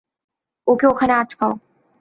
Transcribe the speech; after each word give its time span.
ওকে 0.67 0.85
ওখানে 0.87 1.13
আটকাও। 1.13 1.53